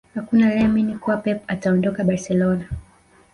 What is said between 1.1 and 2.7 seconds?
Pep ataondoka Barcelona